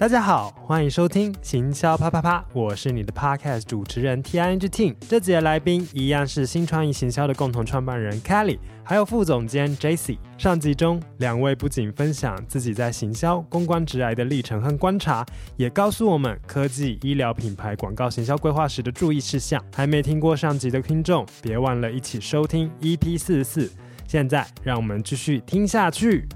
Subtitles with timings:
[0.00, 4.94] 大家好，欢迎收听行销啪啪啪，我是你的 Podcast 主持人 Tia Team。
[5.06, 10.16] 这集的来宾一样是新创意行销的共同创办人 Kelly，还有副总监 JC。
[10.38, 15.22] 上集中，两位不仅分享自己在行销、公关、职涯的历程和观察，
[15.58, 19.62] 也告诉我们科技、医疗品牌广告行销规划时的注意事项。
[19.76, 23.70] 还没听过上集的听众，别忘了一起收听 EP 四十四。
[24.08, 26.26] 现在，让我们继续听下去。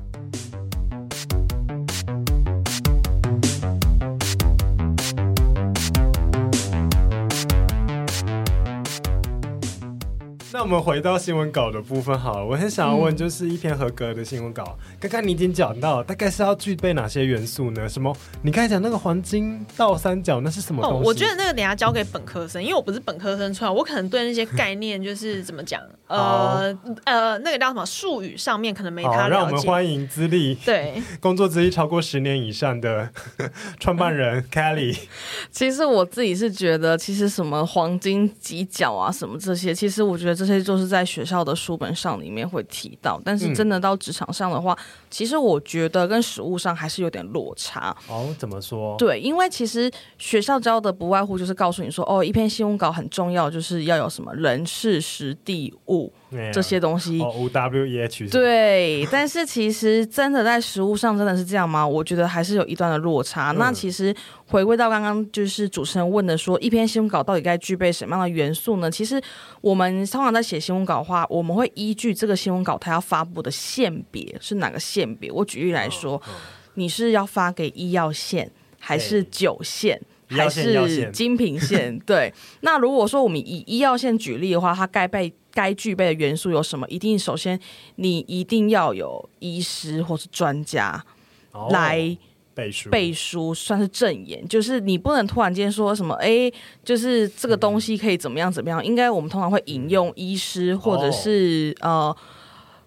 [10.64, 17.86] 我们回到新闻稿的部分好了，我很想要问，就是一篇合格的新闻稿，嗯、刚刚你已经讲到，大概是要具备哪些元素呢？
[17.86, 18.16] 什么？
[18.40, 20.98] 你刚才讲那个黄金倒三角，那是什么东西？
[21.00, 29.28] 哦，我觉得那个等下交给本科生，因为我不是本科生出来，我可能对那些概念就是怎么讲，呃呃，那个叫什么术语上面可能没他了解。
[29.28, 33.06] 让我们欢迎资历对工作资历超过十年以上的
[33.78, 34.98] 创办人 Kelly。
[35.50, 40.53] 其实我自己是觉得，其实什么黄金几角啊，什么这些，其实我觉得这。
[40.53, 47.96] 这些就是在学校的书本上里面会提到，但是真的到职场上的话，嗯、其实我觉得跟实物上还是有点落差。
[48.08, 48.96] 哦，怎么说？
[48.96, 56.12] 对，因为其实学校教的不外乎就是告诉你说，哦，一篇新闻稿很重要，就是要有什么人事时地物。
[56.52, 61.86] 这些东西哦，O W E H 对， 但是其实真的在实物上真的是这样吗？
[61.86, 63.52] 我觉得还是有一段的落差。
[63.52, 64.14] 嗯、那其实
[64.46, 68.90] 回归到刚刚就是主持人问的说，一篇新闻稿到底该具备什么样的元素呢？
[68.90, 69.20] 其实
[69.60, 75.30] 我们通常在写新闻稿的话，我们会依据这个新闻稿它要发布的线别是哪个线别。
[75.30, 76.20] 我举例来说，
[76.74, 81.98] 你是要发给医药线，还是酒线，欸、还是精品线？
[82.06, 82.32] 对。
[82.60, 86.88] 那如果说我们以医药线举例的话，它该被该具备的元素有什么？
[86.88, 87.58] 一定首先，
[87.96, 91.04] 你一定要有医师或是专家
[91.70, 92.16] 来
[92.54, 94.46] 背书，背书算是证言。
[94.48, 96.50] 就是你不能突然间说什么，哎，
[96.84, 98.84] 就是这个东西可以怎么样怎么样。
[98.84, 102.16] 应该我们通常会引用医师或者是呃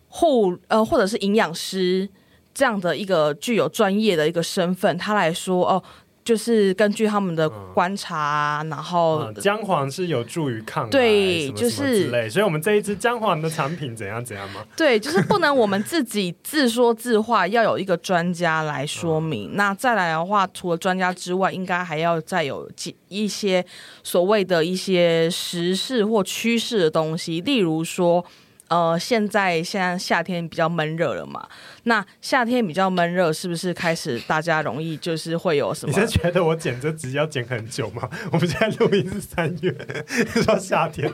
[0.10, 2.10] 护呃或者是营养师
[2.54, 5.84] 这样的一个具有专业的一个身份，他来说哦。
[6.28, 14.62] 就是根据他们的观察，嗯、然后姜黄是有助于抗癌，对，就是类，所以我们这一支姜黄的产品怎样怎样吗？
[14.76, 19.52] 对，就是不能我们自己自说自话，要有一个专家来说明。
[19.54, 23.66] 嗯、那再来的话，除了专家之外，应该还要再有几一些
[24.04, 28.26] 所谓的一些时事或趋势的东西，例如说。
[28.70, 31.48] 呃，现在现在夏天比较闷热了嘛？
[31.84, 35.94] 那夏天比较闷热，是不是开始大家容易就是会有什么？
[35.94, 38.10] 你是觉得我剪这集要剪很久吗？
[38.32, 39.74] 我们现在录音是三月，
[40.44, 41.10] 说夏天，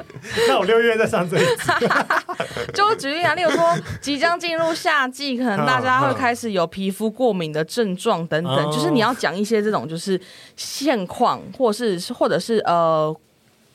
[0.48, 1.88] 那我六月再上这一集。
[2.74, 10.20] 就举例啊，例如说即将进入夏季，可能大家会开始有皮肤过敏的症状等等，就是你要讲一些这种就是
[10.56, 13.16] 现况，或是或者是呃。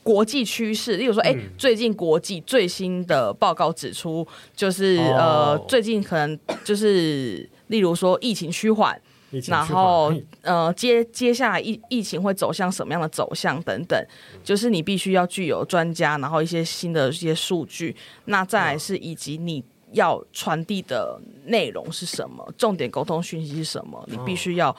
[0.01, 8.99] 国际趋势，例如说，哎、欸，最近国际最新的报告指出，就是、哦、呃，最近可能就是，例如说疫情趋缓，
[9.47, 10.11] 然后
[10.41, 14.03] 呃，接接下来疫疫情会走向什么样的走向等等，
[14.43, 17.95] 就是你必须要具有专家，然后一些新的一些数据，
[18.25, 24.75] 那再来是以及你要传递的内容是什么，重点沟通讯息是什么，你必须要。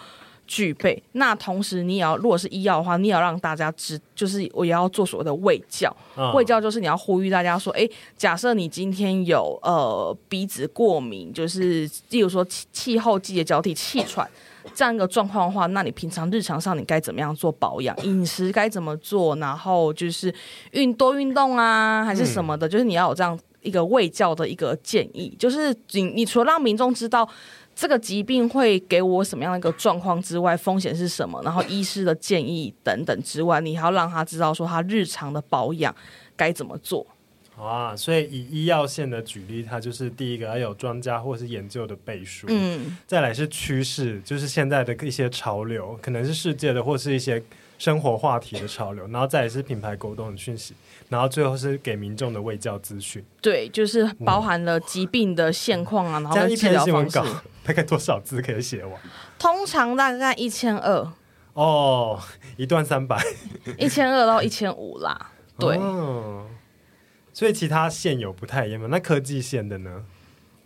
[0.50, 1.00] 具备。
[1.12, 5.96] 那同时，你也要，如果是医药的话，你也要让大家知，就是我也要做所谓的卫教。
[6.34, 14.28] 卫、嗯、教就是你要呼吁大家说，哎，假设你今天有呃鼻子过敏，就是例如说气气候季节交替气喘
[14.74, 17.96] 这样一个状况的话，那你平常日常上你该怎么样做保养？
[18.02, 19.36] 饮食该怎么做？
[19.36, 20.34] 然后就是
[20.72, 22.66] 运多运动啊，还是什么的？
[22.66, 27.28] 嗯、就是你要有这样一个卫教的一个建议，就是你你除了让民众知道。
[27.80, 31.40] 这个疾病会给我什么样的一个状况之外，风险是什么？
[31.42, 35.96] 然后医师的建议等等之外，你还要让他知道说他日常的保养
[36.36, 37.06] 该怎么做。
[37.56, 47.42] 啊，所以以医药线的举例，它就是第一个要有专家或是研究的背书，嗯，再来是趋势，就是现在的一些潮流，可能是世界的或是一些
[47.78, 50.74] 生活话题的潮流，然后再来是品牌沟通的讯息。
[51.10, 57.20] 然后最后是给民众的卫教资讯，对，就是包含了疾病的现况啊，嗯、然后治疗方式。
[57.62, 58.98] 大概多少字可以写完？
[59.38, 61.12] 通常大概一千二。
[61.52, 62.18] 哦，
[62.56, 63.20] 一段三百，
[63.76, 65.32] 一千二到一千五啦。
[65.58, 66.46] 对、哦，
[67.34, 68.86] 所以其他线有不太一样吗？
[68.90, 70.04] 那科技线的呢？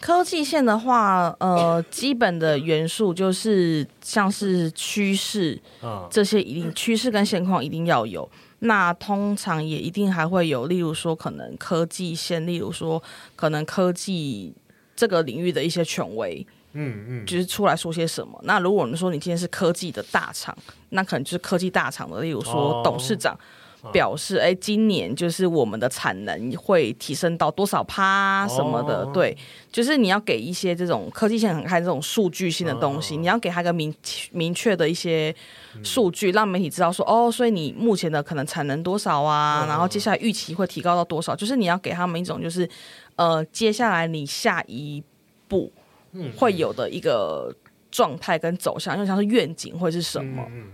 [0.00, 8.30] 科技线的话，呃，基本的元素就是像是趋势，嗯、这些一定趋势跟现况一定要有。
[8.64, 13.02] 那通常也一定还会有，例如说可能科技线，例如说
[13.36, 14.52] 可能科技
[14.96, 18.40] 这个领域的一些权威，嗯嗯，就是出来说些什么。
[18.44, 20.56] 那如果我们说你今天是科技的大厂，
[20.90, 23.34] 那可能就是科技大厂的，例如说董事长。
[23.34, 23.38] 哦
[23.92, 29.36] 表示哎，今年就是我们的产能会提升到多少趴什么的，哦、对，
[29.70, 33.94] 就是你要给一些这种科技线很开这种数据性的东西，哦、你要给他一个明
[34.32, 35.34] 明确的一些
[35.82, 42.68] 数据，嗯、让媒体知道说哦，所以你目前的可能产能多少啊，哦、然后接下来预期会提高到多少，就是你要给他们一种就是
[43.16, 45.02] 呃，接下来你下一
[45.48, 45.72] 步
[46.36, 47.54] 会有的一个
[47.90, 50.42] 状态跟走向，因为像是愿景或者是什么。
[50.48, 50.64] 嗯嗯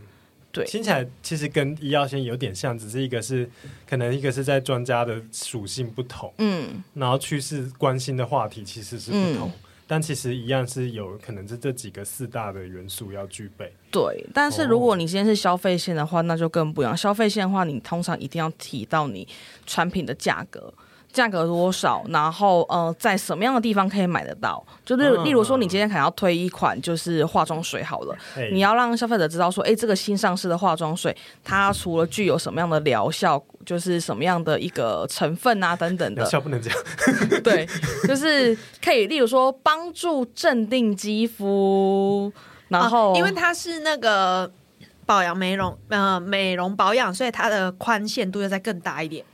[0.52, 3.48] 对，听起来其实跟医药线有点像，只是一个是
[3.88, 9.52] 可能一个是在专家的属性不同，嗯，然后趋势关心的话题其实是不同，嗯、
[9.86, 13.72] 但其实一样是有可能是这几个四大的元素要具备。
[13.90, 16.96] 对，但是如果你今天是消费线的话，那就更不一样。
[16.96, 19.26] 消费线的话，你通常一定要提到你
[19.66, 20.72] 产品的价格。
[21.12, 22.04] 价格多少？
[22.08, 24.64] 然后呃，在什么样的地方可以买得到？
[24.84, 36.22] 就是例如说，你今天可能要推一款就是化妆水好了，嗯、你要让消费者知道说，哎，这个新上市的化妆水，它除了具有什么样的疗效，就是什么样的一个成分啊等等的。
[36.22, 36.72] 疗效不能讲。
[37.42, 37.68] 对，
[38.06, 42.32] 就是可以，例如说帮助镇定肌肤，
[42.68, 44.50] 然后、啊、因为它是那个
[45.04, 49.24] 保养美容呃美容保养，所以它的宽限度要再更大一点。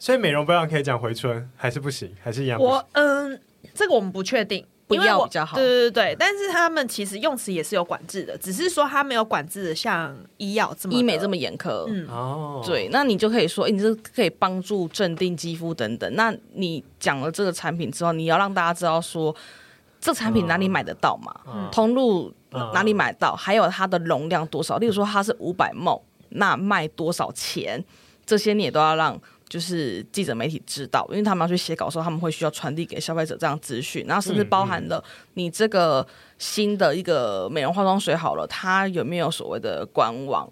[0.00, 2.58] 所以美容保养可以讲回春还是不行，还是一样？
[2.58, 3.38] 我嗯，
[3.74, 5.58] 这个我们不确定，不要比较好。
[5.58, 11.84] 对对对，但是他们其实用词也是有管制的，只是说他没有管制的像医药这么医美这么严苛。
[11.86, 16.10] 嗯哦，对，那你就可以说，欸、你这可以帮助镇定肌肤等等。
[16.14, 19.36] 那你讲了这个产品之后，你要让大家知道说，
[20.00, 21.38] 这产品哪里买得到嘛？
[21.46, 22.32] 嗯、通路
[22.72, 23.36] 哪里买到？
[23.36, 24.78] 还有它的容量多少？
[24.78, 26.00] 例如说它是五百 ml，
[26.30, 27.84] 那卖多少钱？
[28.24, 29.20] 这些你也都要让。
[29.50, 35.02] 就是记者媒体知道，因为他们要去写稿的时候，他们会需要传递给消费者这样资讯，然后甚至包含了
[35.34, 36.06] 你这个
[36.38, 40.48] 新的一个美容化妆水好了，它有没有所谓的官网、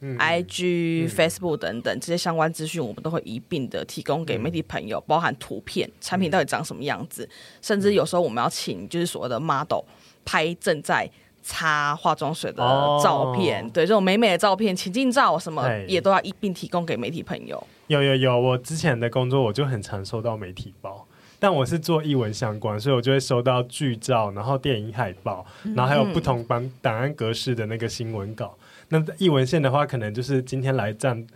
[0.00, 7.28] 嗯、IG、嗯、Facebook 等等这些相关资讯，我们都会一并的提供给媒体朋友，包含图片、产品到底长什么样子，
[7.62, 9.84] 甚至有时候我们要请就是所谓的 model
[10.24, 11.08] 拍正在
[11.40, 12.58] 擦化妆水的
[13.00, 17.64] 照片，哦、对这种美美的照片、情境照什么，也都要一并提供给媒体朋友。
[17.90, 21.04] 有有有，我之前的工作我就很常收到媒体包，
[21.40, 25.44] 但我是做译文相关，所以我就会收到剧照，然后电影海报，
[25.74, 28.56] 然后还有不同版档案格式的那个新闻稿。
[28.90, 31.26] 那译文线的话，可能就是今天来站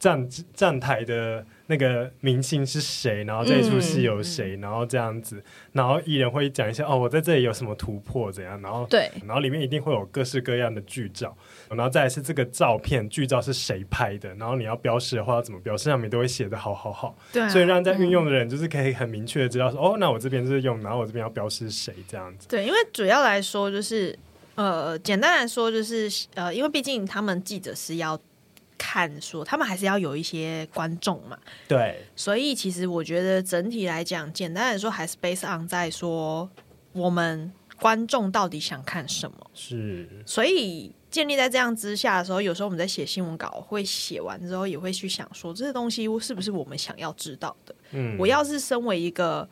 [0.00, 1.46] 站站台的。
[1.70, 3.22] 那个明星是谁？
[3.22, 4.56] 然后这一出戏有谁？
[4.56, 8.60] 嗯、然后这样子，然后艺人会讲一下哦，我在这里有什么突破怎样？
[8.60, 11.32] 然后对，然后里面一定会有各式各样的剧照，
[11.68, 14.34] 然后再来是这个照片剧照是谁拍的？
[14.34, 15.84] 然后你要标示的话要怎么标示？
[15.84, 22.48] 上面都会写的好好好，对、啊，所以让在运用的人就是可以很明确的知道说、嗯、哦，那我这边是用，然后我这边要标示谁这样子。
[22.48, 24.18] 对，因为主要来说就是
[24.56, 28.20] 呃，简单来说就是呃，因为毕竟他们记者是要。
[28.82, 31.38] 看说他们还是要有一些观众嘛，
[31.68, 36.48] 对，所以其实我觉得整体来讲，简单来说还是 based on 在说
[36.92, 47.74] 我们观众到底想看什么，是，所以建立在这样之下的时候，有时候我们在写新闻稿，会写完之后也会去想说，这些东西是不是我们想要知道的？
[47.90, 49.46] 嗯，我要是身为一个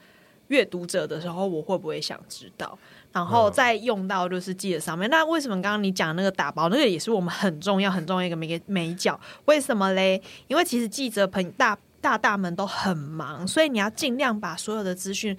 [0.49, 2.79] 阅读者的时候，我会不会想知道？
[3.13, 9.19] 然后再用到就是记者上面，嗯、那为什么刚刚你讲那个打包，那个也是我们很重要很重要一个美美角？
[9.47, 10.23] 为什么嘞？
[10.47, 15.37] 因为其实记者朋大大大们都很忙，所以你要尽量把所有的资讯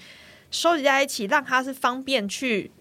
[0.52, 2.72] 收集在一起，让他是方便去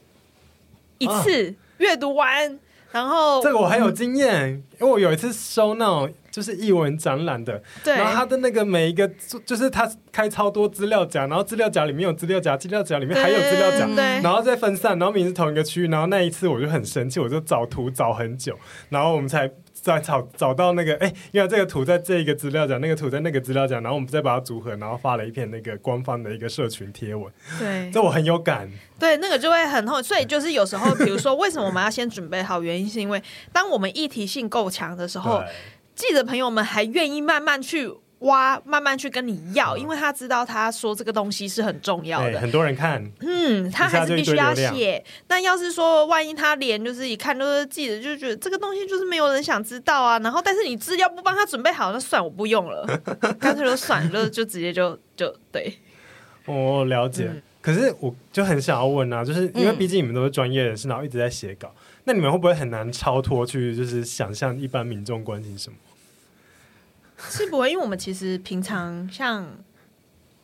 [0.99, 2.54] 一次阅读完。
[2.54, 2.59] 啊、
[2.90, 6.12] 然后这个我很有经验，嗯、因为我有一次收那种。
[6.30, 9.11] 就是译文展览的，对然后他的那个每一个，
[9.45, 18.57] 就是他开超多资料夹，然后资料夹里面有资料夹，资料夹里面还有资料夹，对然后再分散，然后明明是同一个区域，然后那一次我就很生气，我就找图找很久，
[18.88, 35.42] 然后我们才再找找到那个，哎，因为这个图在这一个资料夹，那个图在那个资料夹，然后我们再把它组合，然后发了一篇那个官方的一个社群贴文，对，这我很有感，对，那个就会很厚，所以就是有时候，比如说为什么我们要先准备好，原因是因为当我们议题性够强的时候。
[35.99, 42.40] 记者朋友们还愿意慢慢去挖，慢慢去跟你要，因为他知道他说这个东西是很重要的。
[42.40, 45.02] 很多人看，嗯，他还是必须要写。
[45.28, 52.84] 那要是说万一他连就是一看都是记者就觉得这个东西就是没有人想知道啊，然后但是你资料不帮他准备好，那算我不用了，
[53.38, 55.78] 干脆就算就就直接就就对。
[56.44, 65.76] 我了解，嗯、可是我就很想要问啊，就是因为毕竟你们都是专业人士，然后一直在写稿，嗯、那你们会不会很难超脱去，就是想象一般民众关心什么？
[67.30, 69.46] 是不会，因为我们其实平常像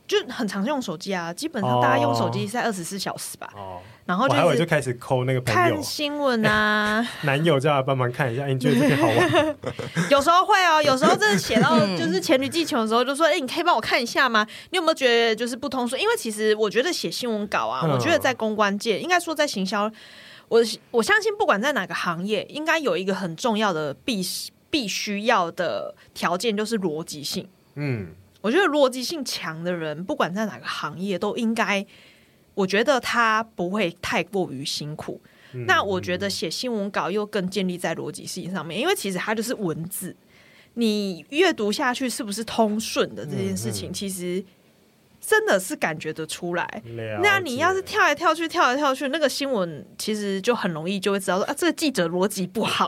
[0.06, 3.48] 就很常用手机啊，基本上大家用手机是在二十四小时吧。
[3.56, 9.56] 哦，然后就就开始抠那个朋友看新闻啊， 男友叫他帮忙看一下，你觉得好玩？
[10.10, 14.46] 有时候会哦，有时候真的写到就是黔驴技穷的时候，就说：“哎，你可以帮我看一下吗？
[14.70, 16.00] 你有没有觉得就是不通顺？
[16.00, 19.90] 因为其实我觉得写新闻稿啊，嗯、我觉得在公关界，应该说在行销，
[20.48, 24.22] 我我相信不管在哪个行业，应该有一个很重要的必
[24.74, 27.48] 必须要的条件，就是逻辑性。
[27.76, 28.08] 嗯。
[28.40, 31.86] 我觉得逻辑性强的人，不管在哪个行业，都应该，
[32.54, 35.20] 我觉得他不会太过于辛苦。
[35.52, 40.16] 嗯、那我觉得写新闻稿又更建立在逻辑性上面，因为其实它就是文字，
[40.74, 44.44] 你阅读下去是不是通顺的这件事情，嗯嗯、其实。
[45.26, 46.82] 真的是感觉得出来，
[47.22, 52.86] 那你要是跳来跳去，跳来跳去，那个新闻其实就很容易就会知道说啊，这个记者逻辑不好，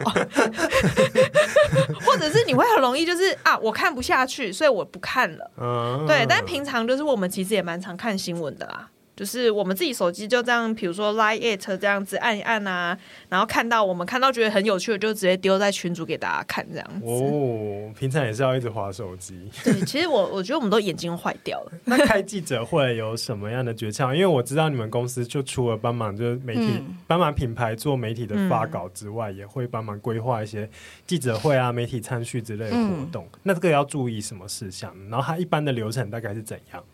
[2.05, 5.51] 或者是你会很容易就是啊，我看不下去，所以我不看了。
[5.57, 8.91] 嗯、对，但平常就是我们其实也蛮常看新闻的啦。
[9.17, 12.97] 就是我们自己手机就这样，比如说 Line it 这样子按一按啊，
[13.31, 17.07] 然后看到我们看到觉得很有趣的，就直接丢在群组给大家看这样子。
[17.07, 19.51] 哦，平常也是要一直划手机。
[19.65, 21.73] 对，其实我我觉得我们都眼睛坏掉了。
[21.87, 24.13] 那开记者会有什么样的诀窍？
[24.13, 30.69] 因为我知道你们公司就除了帮忙就是媒体、嗯、帮忙品牌做媒体的发稿之外，嗯、也会帮忙规划一些
[31.07, 33.25] 记者会啊、媒体参叙之类的活动。
[33.33, 34.95] 嗯、那这个要注意什么事项？
[35.09, 36.85] 然后它一般的流程大概是怎样？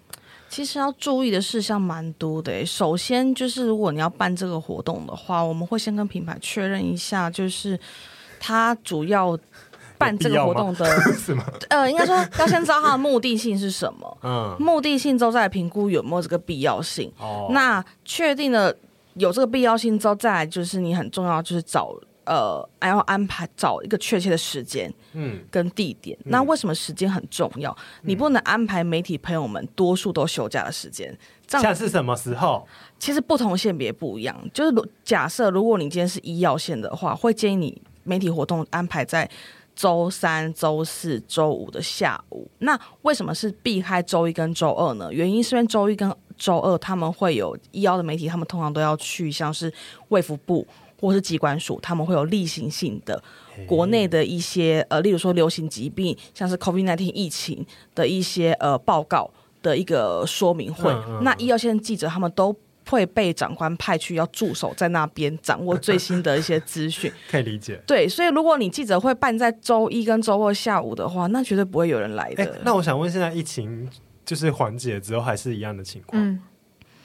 [0.52, 2.66] 其实要注意的事项蛮多的。
[2.66, 7.80] 首先就是，如果你要办这个活动的话，我们会先跟品牌确认一下，就是
[8.38, 9.34] 他主要
[9.96, 10.86] 办这个活动的，
[11.70, 14.16] 呃，应该说要先知道他的目的性是什么。
[14.22, 17.10] 嗯，目的性之后再来评估有没有这个必要性。
[17.18, 18.70] 哦，那确定了
[19.14, 21.94] 有这个必要性之后，再来就是你很重要就是找。
[22.24, 26.16] 呃，还要安排找一个确切的时间，嗯，跟地点。
[26.20, 27.70] 嗯、那为什么时间很重要？
[28.02, 31.16] 嗯、你不能安排媒体朋友们多数都休假的时间。
[31.46, 32.66] 这样是什么时候？
[32.98, 34.34] 其实不同性别不一样。
[34.54, 39.28] 就是假设如果你今天是医药线的话，会建议你媒体活动安排在
[39.74, 42.48] 周三、周四、周五的下午。
[42.58, 45.12] 那为什么是避开周一跟周二呢？
[45.12, 49.72] 原因是因为周一跟周二他们会有医药的媒体，他们通常都要去像是
[50.08, 50.66] 卫福部。
[51.02, 53.20] 或是机关署，他们会有例行性的
[53.66, 59.28] 国内的一些呃，例如说流行疾病，像是 COVID-19 疫情的一些呃报告
[59.60, 60.92] 的一个说明会。
[60.92, 62.56] 嗯嗯、那医药线记者他们都
[62.88, 67.12] 会被长官派去要驻守在那边，掌握最新的一些资讯。
[67.28, 67.82] 可以理解。
[67.84, 72.44] 对，所以如果你记者会办在周一跟周二下午的话，那绝对不会有人来的。
[72.44, 73.90] 欸、那我想问，现在疫情
[74.24, 76.22] 就是缓解之后，还是一样的情况？
[76.22, 76.40] 嗯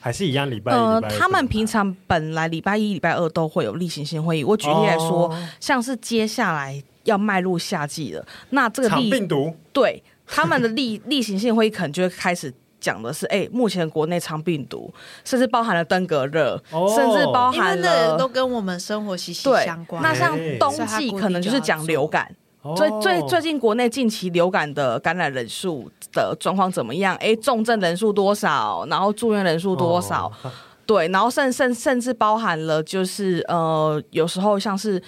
[0.07, 0.71] 还是一样，礼拜。
[0.71, 4.43] 呃，他们平常本来礼拜一、礼拜二都会有例行性会议。
[4.45, 14.89] 我举例来说，哦、像是接下来要迈入夏季了，那这个长病毒对他们的例 例行性会议可能就会开始讲的是，哎、欸，目前国内长病毒，
[15.25, 20.01] 甚至包含了登革热，哦、甚至包含了都跟我们生活息息相关。
[20.01, 22.33] 那像冬季可能就是讲流感。
[22.75, 25.89] 最最最近国内近期流感的感染人数
[26.23, 27.15] 的状况怎么样？
[27.17, 28.85] 哎，重症人数多少？
[28.89, 30.25] 然后住院人数多少？
[30.43, 30.51] 哦、
[30.87, 35.01] 对，然后甚甚甚至包含了就是呃，有时候像是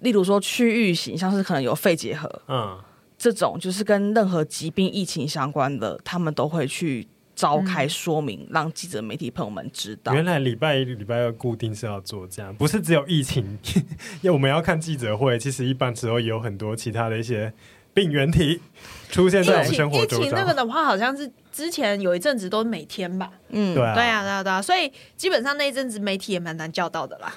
[0.00, 2.78] 例如说区域型，像是可能有肺结核，嗯，
[3.18, 7.06] 这种就是跟任何疾病疫情相关的，他们都会去。
[7.36, 10.14] 召开说明，嗯、让记者媒体朋友们知道。
[10.14, 13.44] 原来礼拜一、礼拜二固定是要做这样，不是只有疫情，
[14.24, 15.38] 因为我们要看记者会。
[15.38, 17.52] 其实一般时候也有很多其他的一些
[17.96, 18.60] 病原体
[19.08, 20.20] 出现在我们生活中。
[20.20, 23.30] 疫情那个的话，好像是之前有一阵子都每天吧。
[23.48, 24.60] 嗯，对啊，对啊，对啊，对啊。
[24.60, 27.32] 所以基本上那一阵子媒体也蛮难叫到的啦，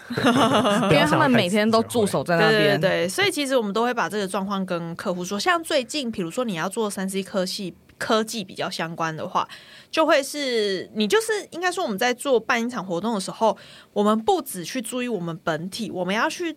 [0.84, 2.78] 因为他们每天都驻守在那边。
[2.78, 5.40] 对，对，对，所以其实我们都会把这个状况跟客户说。
[5.40, 7.74] 像最近，比如说你要做三 C 科系。
[8.00, 9.46] 科技比较相关的话，
[9.92, 13.58] 就会是你就是应该说我们在做办一场活动的时候，
[13.92, 16.56] 我们不只去注意我们本体，我们要去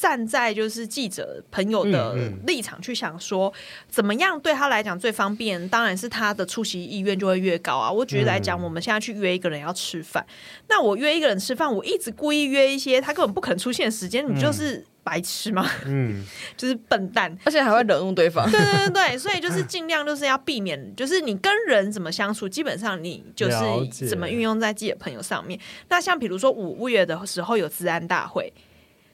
[0.00, 2.14] 站在就是记者朋友的
[2.46, 3.52] 立场去想说，
[3.88, 7.90] 怎么样对他来讲最方便，当然是他的出席意愿就会越高啊。
[7.90, 10.24] 我举例来讲，我们现在去约一个人要吃饭，
[10.68, 14.84] 那我约一个人吃饭，我一直故意约一些他根本不可能出现的时间，你就是。
[15.04, 15.66] 白痴吗？
[15.86, 16.22] 嗯，
[16.54, 18.44] 就是笨蛋，而且还会惹怒对方。
[18.50, 25.58] 对对对对，所以就是尽量就是要避免， 就是你跟人怎么相处，基本上你就是怎么运用在自己的朋友上面。
[25.88, 28.52] 那像比如说五月的时候有治安大会，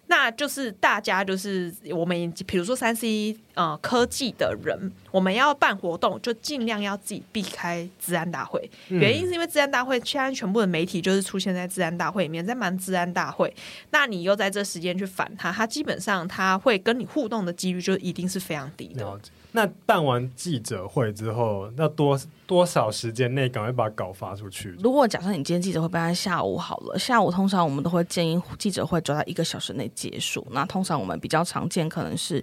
[0.07, 8.71] 那就是大家就是我们，比如说三 C 呃科技的人，我们要办活动，就尽量要自己避开治安大会。
[8.89, 13.55] 嗯、原因是因为治安大会现在全部的媒体就是出现在治安大会里面，在忙治安大会，
[13.91, 19.21] 那你又在这时间去反他，他基本上他会跟你互动的几率就一定是非常低的。
[19.57, 24.75] 那办完记者会之后，要多多少时间内赶快把稿发出去？
[24.83, 30.45] 如果假设你今天记者会办在下午好了，下午通常我们都会建议记者会抓在一个小时内结束。
[30.51, 32.43] 那通常我们比较常见可能是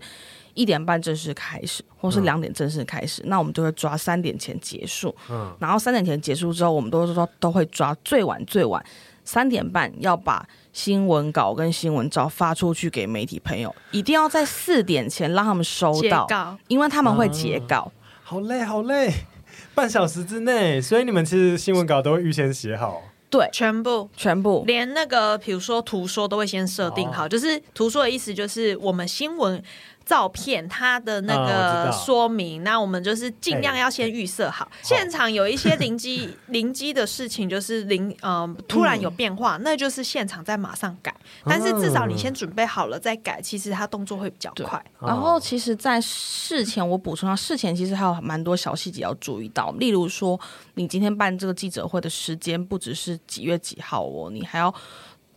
[0.53, 5.13] 一点半正式开始，或是两点正式开始，嗯、那我们就会抓三点前结束。
[5.29, 8.81] 嗯，然后三点前结束之后，我们都说都会抓最晚最晚
[9.25, 10.47] 三点半要把。
[10.73, 17.79] 新闻稿跟新闻照发出去给媒体朋友，一定要在四点前让他们收到，因为他们会截稿。
[17.79, 17.91] 啊、
[18.23, 19.11] 好累，好累，
[19.75, 23.01] 半小时之内，所以你们其实新闻稿都会预先写好。
[23.29, 29.61] 对，全部全部，连那个比如说图说都会先设定好，哦、就是图说的意思就是我们新闻。
[30.05, 34.69] 照片它的那个说明，哦、那我们就是尽量要先预设好。
[34.81, 41.15] 现场有一些灵机 灵机的事情，就是灵嗯、呃、突然有变化，嗯、那就是现场再马上改。
[41.45, 44.83] 但是至少你先准备好了再改，其实它动作会比较快。
[44.99, 50.39] 然后其实，在事前我补充到，事前其实还有蛮多小细节要注意到，例如说，
[50.73, 54.73] 你今天办这个记者会的时间不只是几月几号哦，你还要。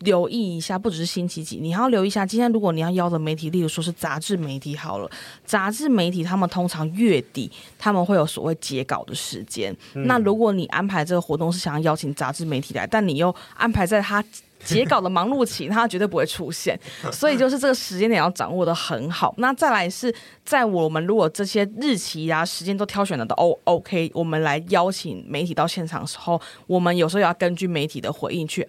[0.01, 2.27] 留意一下，不只是星期几，你还要留意一下。
[2.27, 5.11] 今天如果你要邀的媒体，例如说是杂志媒体好了，
[5.45, 9.75] 杂志媒体他们通常月底他们会有所谓截稿的时间。
[9.95, 14.23] 嗯、那如果你安排这个活动是想要邀请杂志媒体来，但你又安排在他。
[14.64, 16.78] 截稿的忙碌期，他绝对不会出现，
[17.12, 19.35] 所以就是这个时间点要掌握的很好。
[19.38, 28.66] 那再来是在我们如果这些日期啊、时间都挑选了的 O OK，我们来邀请媒体到现场的时候，我们有时候也要根据媒体的回应去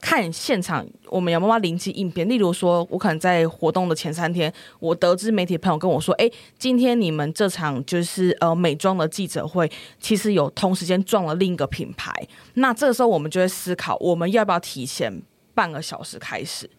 [0.00, 2.28] 看现场我们有没有灵机应变。
[2.28, 12.12] 例如说，我可能在活动的前三天，我得知媒体朋友跟我说：“哎，今天你们这场就是呃美妆的记者会，其实有同时间撞了另一个品牌。”
[12.54, 15.22] 那这个时候我们就会思考，我们要不要提前。
[15.58, 16.70] 半个小时开始，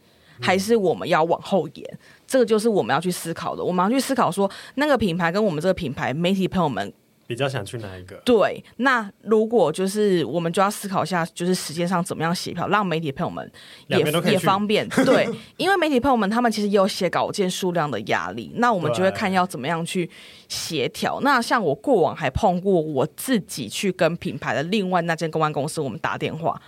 [0.41, 1.86] 还是我们要往后延？
[1.91, 3.62] 嗯、这个就是我们要去思考的。
[3.62, 6.93] 我们要去思考说，那个品牌跟我们这个品牌，媒体朋友们
[7.27, 8.15] 比较想去哪一个？
[8.24, 13.51] 对，那如果就是我们就要思考一下，就是时间上怎么样协调，让媒体朋友们
[13.88, 14.00] 也
[14.31, 14.88] 也方便。
[15.05, 20.10] 对，因为媒体朋友们他们其实也有写稿件数量的压力，那我们就会看要怎么样去
[20.47, 21.19] 协调。
[21.21, 26.60] 那像我过往还碰过，我自己去跟品牌的另外那间公关公司，我们打电话。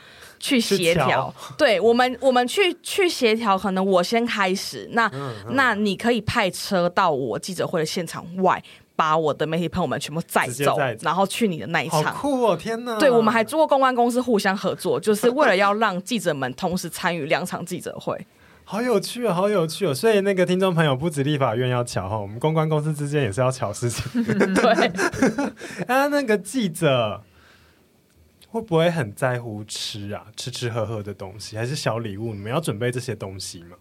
[0.42, 3.58] 去协调， 对我们，我们去去协调。
[3.58, 8.62] 可能我先开始，那、嗯嗯、那你可以派车到我记者会的现场外，
[8.96, 12.04] 把我的媒体朋友们全部载走，然后去你的那一场。
[12.04, 12.58] 好酷哦！
[12.58, 12.98] 天哪！
[12.98, 18.20] 对，我们还做过公关公司互相合作，就是为了要让记者们同时参与两场记者会。
[18.64, 19.94] 好有趣哦，好有趣哦！
[19.94, 24.04] 所以那个听众朋友，不止立法院要乔哈，我们公关公司之间也是要乔事情。
[24.56, 24.92] 对，
[25.88, 27.22] 啊，那个记者。
[28.52, 30.26] 会不会很在乎吃啊？
[30.36, 32.34] 吃吃喝喝的东西，还是小礼物？
[32.34, 33.78] 你们要准备这些东西吗？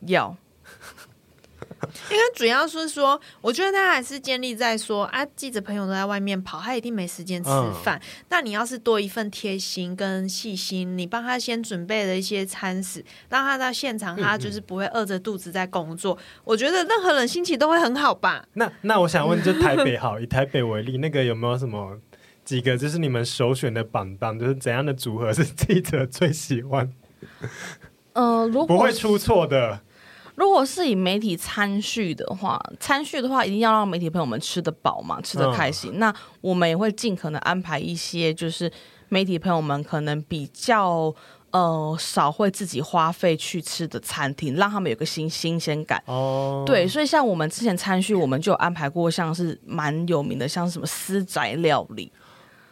[0.00, 0.36] 要，
[2.10, 7.50] 因为主要是说，我觉得他还是建立在说啊，记者朋友都在外面跑，他一定没时间吃
[7.84, 7.96] 饭。
[7.96, 16.14] 嗯、那你要是多一份贴心跟细心，你帮他先准备了一些餐食，让他到现场，他就是不会饿着肚子在工作。
[16.14, 18.44] 嗯嗯，我觉得任何人心情都会很好吧？
[18.54, 22.00] 那那我想问，就台北好，以台北为例，那个有没有什么？
[22.48, 26.90] 几个就是你们首选的榜单，就是怎样的组合是记者最喜欢？
[28.14, 29.78] 呃，如果不会出错的。
[30.34, 35.92] 如果是以媒体餐叙的话，餐叙的话一定要让媒体朋友们吃得饱嘛，吃得开心。
[35.96, 38.72] 嗯、那我们也会尽可能安排一些，就是
[39.10, 41.14] 媒体朋友们可能比较
[41.50, 46.02] 呃少会自己花费去吃的餐厅，让他们有个新新鲜感。
[46.06, 52.10] 哦，对，所以像我们之前餐叙，我们就有安排过，像是蛮有名的，像什么私宅料理。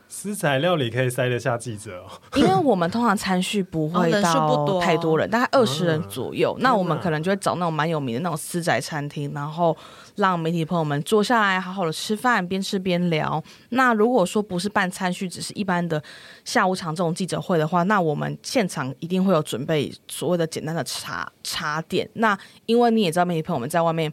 [0.08, 6.54] 食材料理可以塞得下记者哦， 因为我们通常餐序不会到太多人，大概二十人左右。
[6.58, 9.76] 嗯、那我们可能就会找那种蛮有名的那种私宅餐厅，然后
[10.14, 13.42] 让媒体朋友们坐下来好好的吃饭，边吃边聊。
[13.70, 16.02] 那如果说不是办餐序，只是一般的
[16.44, 22.08] 下午场这种记者会的话，那我们现场一定会有准备所谓的简单的茶茶点。
[22.14, 24.10] 那因为你也知道，媒体朋友们在外面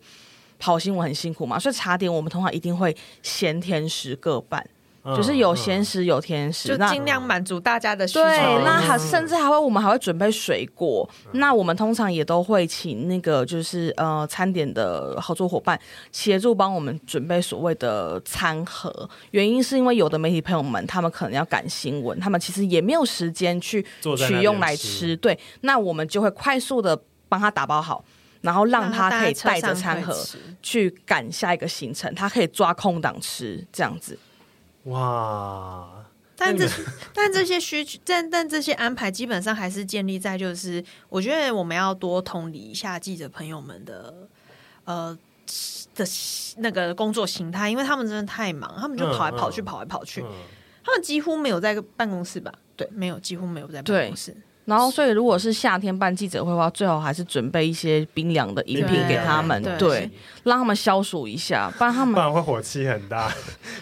[0.58, 4.68] 跑新闻很辛苦嘛，所以茶点我们通常一定会咸甜食各半。
[5.04, 8.24] 就是有咸食有甜食，就尽量满足大家的需求。
[8.24, 11.10] 对，那还甚至还会，我们还会准备水果。
[11.34, 15.78] 那我们通常也都会请那个就是呃餐点的合作伙伴
[16.12, 19.10] 协助帮我们准备所谓的餐盒。
[19.32, 23.86] 原因是因为有的媒体朋友们他们可能要赶新闻，他们其实也没有时间去
[24.18, 25.18] 取用来吃。
[25.18, 28.04] 对，那我们就会快速的帮他打包好。
[28.42, 30.14] 然后让他可以带着餐盒
[30.62, 34.20] 去赶下一个行程，他可以抓空档吃这样子。
[34.86, 36.06] 哇！
[36.36, 36.68] 但这
[37.14, 44.14] 但这些需求，但但这些安排基本上还是建立在就是，我觉得我们要多同理一下记者朋友们的
[44.86, 45.18] 呃
[45.96, 46.06] 的
[46.58, 50.26] 那个工作形态，因为他们真的太忙，他们就跑来跑去，跑来跑去，
[50.84, 52.52] 他们几乎没有在办公室吧？
[52.76, 54.36] 对，没有，几乎没有在办公室。
[54.66, 60.12] 然后，所以如果是夏天办记者会的话，最好还是准备一些冰凉的饮品给他们，对，对对
[60.44, 63.30] 让他们消暑一下，不然他们不然会火气很大。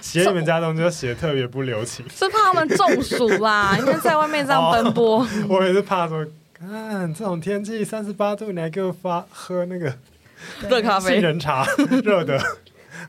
[0.01, 5.19] 写你们家东西就写特别不留情，是怕他们中暑啦，因为在外面这样奔波。
[5.21, 9.93] 哦、我也是怕说，看这种天气三十八度，你还给我发喝那个
[10.67, 11.65] 热咖啡、杏仁茶，
[12.03, 12.41] 热的。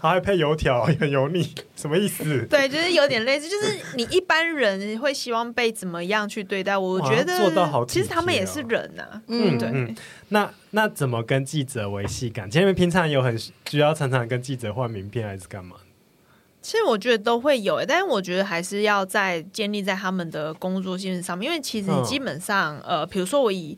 [0.01, 2.47] 还配油条， 很油腻，什么意思？
[2.51, 6.77] 对，就是有点类似，就是你一般人会希望被怎么样去对待？
[6.77, 9.23] 我觉得做到好，其实他们也是人呐、啊。
[9.29, 9.69] 嗯，对。
[9.73, 9.97] 嗯、
[10.29, 12.51] 那那怎么跟记者维系感？
[12.51, 15.77] 其实你们平常有很需要常常跟记者换名片，还是干嘛？
[16.61, 23.77] 其实我觉得都会有，但是我觉得还是要在建立在他们的工作性质上面，因为其实基本上，嗯、呃，比如说我以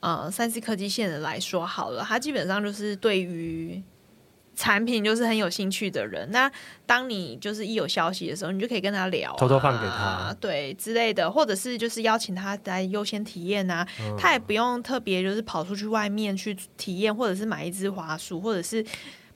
[0.00, 3.82] 呃三 C 科技线的来说好了，他基本上就是对于。
[4.56, 6.50] 产品就是很有兴趣的人，那
[6.86, 18.82] 当你就是一有消息的时候，你就可以跟他聊、啊，偷偷放给他，对之类的，或者是就是邀请他来优先体验啊，嗯、他也不用特别就是跑出去外面去体验，或者是买一支滑鼠，或者是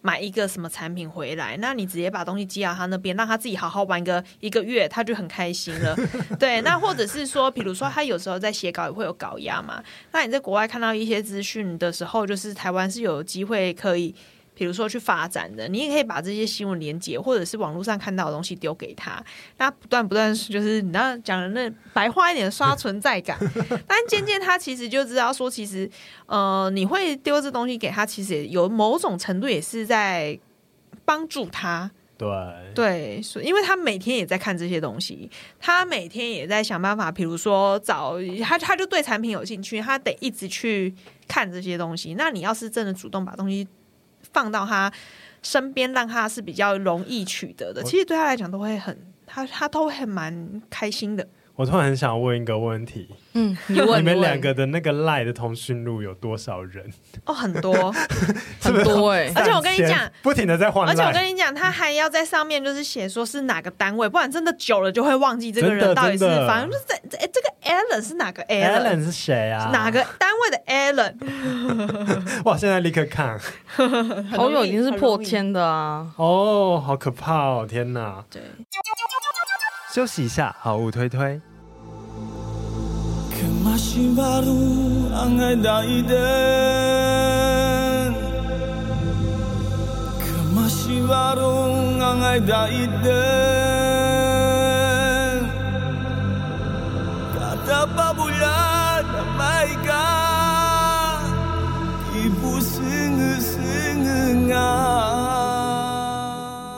[0.00, 5.94] 买一个什么产品回来，那你直接把东西寄到他那边，让他自己好好玩个一个月，他就很开心了。
[6.40, 14.14] 对，那或者是说，比如说他有时候在写稿也会有稿压嘛，那你在国外看到一些资讯的时候，就是台湾是有机会可以。
[14.60, 19.24] 比如说去发展的，你也可以把这些新闻连接或者是网络上看到的东西丢给他，
[19.56, 23.38] 那不断不断就是你那讲的那白话一点刷存在感，
[23.88, 25.90] 但渐渐他其实就知道说，其实
[26.26, 30.38] 呃你会丢这东西给他，其实有某种程度也是在
[31.06, 31.90] 帮助他。
[32.18, 32.28] 对
[32.74, 40.94] 对，所以因为他每天也在看这些东西，他每天也在想办法，比如说找他，他就对产品有兴趣，他得一直去
[41.26, 42.12] 看这些东西。
[42.18, 43.66] 那你要是真的主动把东西。
[44.32, 44.92] 放到他
[45.42, 47.82] 身边，让他是比较容易取得的。
[47.82, 51.26] 其实对他来讲，都会很他他都会蛮开心的。
[51.60, 56.90] 我突然很想问一个问题，嗯， 你问你们两个的那个赖的通讯录有多少人？
[57.26, 57.92] 哦，很多，
[58.62, 59.30] 很多哎！
[59.36, 66.24] 而且我跟你讲，不停的在换，而且我跟你讲，他还要在上面就是写说是哪个单位，不然真的久了就会忘记这个人到底是。
[66.46, 69.68] 反正就是在哎，这个 Alan 是哪个 Alan 是谁啊？
[69.70, 72.40] 哪个单位的 Alan？
[72.48, 72.56] 哇！
[72.56, 73.38] 现在立刻看，
[74.30, 76.10] 好友已经是破千的啊！
[76.16, 77.66] 哦，好可怕哦！
[77.68, 78.24] 天哪！
[78.30, 78.40] 对，
[79.92, 81.38] 休息一下，好物推推。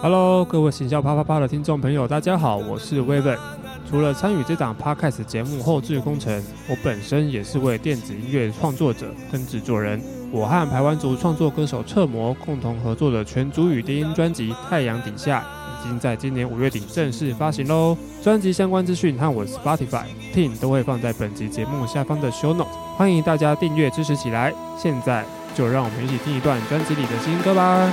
[0.03, 3.62] Hello，各位行销啪啪啪的听众朋友，大家好，我是 Weber。
[3.93, 10.01] 除了参与这档 Podcast 节目后制工程，我本身也是位电子音乐创作者跟制作人。
[10.31, 15.45] 我和排湾族创作歌手彻摩共同合作的全族语低音专辑《太阳底下》
[15.85, 17.95] 已经在今年五月底正式发行喽。
[18.23, 24.55] 专辑相关资讯和我 Spotify、Ting 都会放在本集节目下方的 Show Note，欢迎大家订阅支持起来。
[24.79, 25.23] 现在
[25.55, 27.93] 就让我们一起听一段专辑里的新歌吧。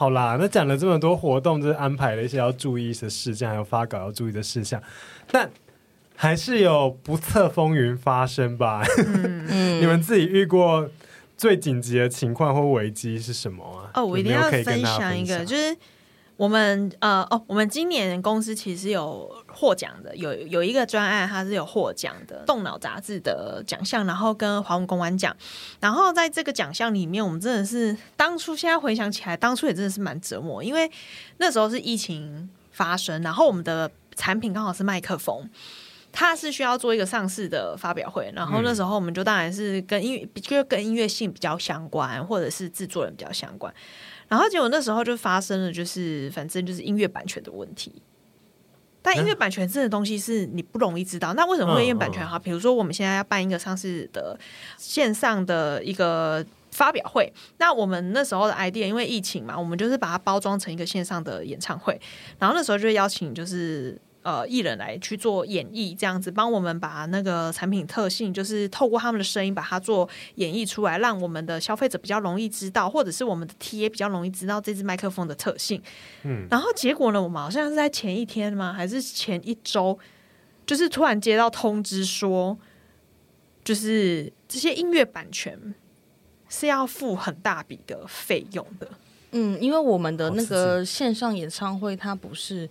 [0.00, 4.82] 好啦，那讲了这么多活动，就是安排了一些要注意的事项，还有发稿要注意的事项，
[5.30, 5.50] 但
[6.16, 8.82] 还是有不测风云发生吧？
[8.96, 10.88] 嗯、 你们自己遇过
[11.36, 13.90] 最紧急的情况或危机是什么啊？
[13.92, 15.76] 哦，我一定要分享一个，就是。
[16.40, 25.36] 我们呃哦，我们今年公司其实有获奖的，有有一个专案，它是有获奖的，动脑杂志的奖项，然后跟华文公关奖，
[25.80, 30.90] 然后在这个奖项里面，我们真的是当初现在回想起来，当初也真的是蛮折磨，因为
[31.36, 35.46] 那时候是疫情发生，然后我们的产品刚好是麦克风。
[36.12, 43.72] 他是需要做一个上市的发表会，然后那时候我们就当然是跟音乐，就跟音乐性比较相关，或者是制作人比较相关。
[44.30, 48.00] 然后结果那时候就发生了，就是反正就是音乐版权的问题。
[49.02, 51.34] 但音乐版权这个东西是你不容易知道。
[51.34, 52.38] 那为什么会音乐版权哈？
[52.38, 54.38] 比如说我们现在要办一个上市的
[54.78, 62.00] 线上的一个发表会，那我们那时候的 idea 因为疫情嘛，我们就是把它包装成一个线上的演唱会，
[62.38, 64.00] 然后那时候就邀请就是。
[64.22, 75.82] 呃，艺人来去做演绎，这样子帮我们把那个产品特性，就是透过他们的声音把它做演绎出来，让我们的消费者比较容易知道，或者是我们的 TA 比较容易知道这支麦克风的特性。
[76.24, 78.74] 嗯，然后结果呢，我们好像是在前一天吗？
[78.74, 79.98] 还是前一周，
[80.66, 82.58] 就是突然接到通知说，
[83.64, 85.74] 就是这些音乐版权
[86.50, 88.86] 是要付很大笔的费用的。
[89.32, 92.68] 嗯，因为我们的那个线上演唱会，它不是。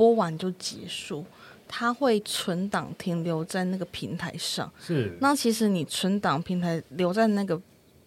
[0.00, 1.22] 播完就结束，
[1.68, 4.72] 它会存档停留在那个平台上。
[4.80, 7.60] 是，那其实你存档平台留在那个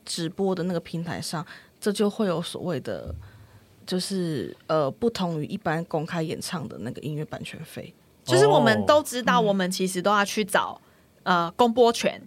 [0.04, 1.46] 直播的那个平台上，
[1.80, 3.14] 这就会有所谓的，
[3.86, 7.94] 就是呃，不同于一般公开演唱的那个音乐版权费。
[8.24, 10.82] 就是我们都知道，我们其实都要去找、
[11.22, 12.20] 嗯、呃公播权。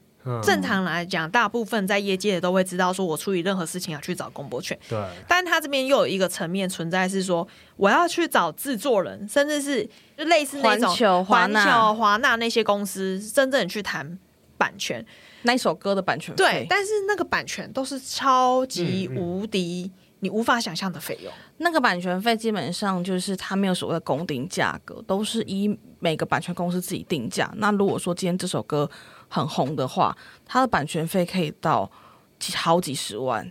[0.42, 4.78] 正常来讲，大部分在业界的都会知道，说我处理任何事情要去找公播权。
[4.88, 14.18] 对，但他这边又有一个层面存在，是说我要去找制作人，甚至是就类似那种环球、华纳那些公司，真正去谈
[14.58, 15.04] 版权
[15.42, 16.34] 那一首歌的版权。
[16.34, 19.90] 对，但是那个版权都是超级无敌。
[19.94, 27.52] 嗯嗯你无法想象的费用，那个版权费基本上就是它没有所谓的公定价格，都是以每个版权公司自己定价。
[27.58, 28.90] 那如果说今天这首歌
[29.36, 31.90] 很红的话，它的版权费可以到
[32.38, 33.50] 几好几十万。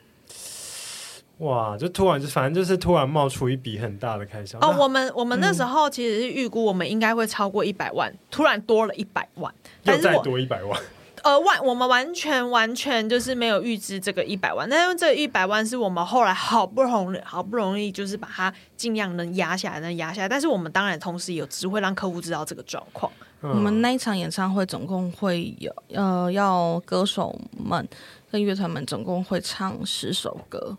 [1.40, 1.78] 哇！
[1.78, 4.58] 就突然就反正就是突然冒出一笔很大的开销。
[4.60, 10.82] 哦，我们我们那时候其实是预估我们应该会超过一百万，嗯，突然多了一百万，又再多一百万。
[11.24, 20.30] 呃，完，我们完全完全就是没有预支这个一百万，但是这一百万是我们后来好不容易好不容易就是把它尽量能压下来，能压下来。
[20.30, 23.12] 但是我们当然同时有只会让客户知道这个状况。
[23.46, 27.88] 嗯、我们那一场演唱会总共会有呃，要歌手们
[28.32, 30.76] 跟乐团们总共会唱十首歌，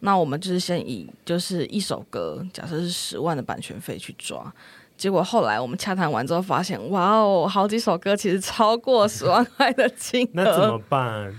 [0.00, 4.52] 那我们就是先以就是一首歌，假设是十万的版权费去抓。
[4.96, 11.32] 结果后来我们洽谈完之后发现，哇哦，好几首歌其实超过十万块的金额，那怎么办？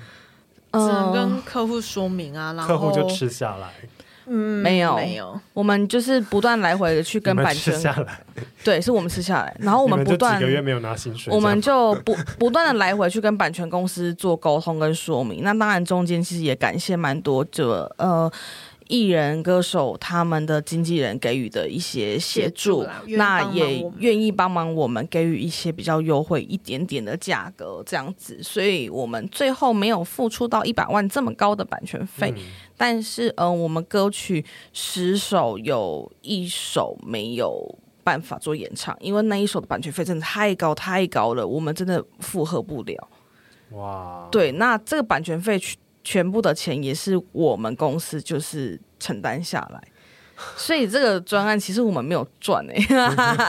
[0.74, 3.70] 只能跟客户说明啊，然后客户就吃下来。
[4.26, 8.20] 嗯，没有没有，我们就是不断来回的去跟版权下来，
[8.64, 15.44] 对，是我们吃下来，然后我们不断几个月没有拿薪水，我们就不 不断的来回去跟版权公司做沟通跟说明。
[15.44, 18.32] 那当然中间其实也感谢蛮多这呃。
[18.88, 32.44] 艺人、歌手他们的经纪人给予的一些协助，那也愿意帮忙我们给予一些比较优惠一点点的价格，这样子，所以我们最后没有付出到一百万这么高的版权费，嗯、
[32.78, 43.10] 但是，嗯、呃，我们歌曲十首有一首没有办法做演唱，因为那一首的版权费真的太高太高了，我们真的负荷不了。
[43.72, 45.78] 哇，对，那这个版权费去。
[46.04, 49.82] 全部的钱也是我们公司就是承担下来，
[50.58, 52.82] 所以这个专案其实我们没有赚哎，